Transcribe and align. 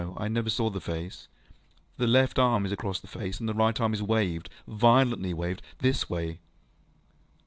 I 0.17 0.29
never 0.29 0.49
saw 0.49 0.71
the 0.71 0.81
face. 0.81 1.27
The 1.97 2.07
left 2.07 2.39
arm 2.39 2.65
is 2.65 2.71
across 2.71 2.99
the 2.99 3.05
face, 3.05 3.39
and 3.39 3.47
the 3.47 3.53
right 3.53 3.79
arm 3.79 3.93
is 3.93 4.01
waved, 4.01 4.49
ŌĆöviolently 4.67 5.35
waved. 5.35 5.61
This 5.77 6.09
way. 6.09 6.39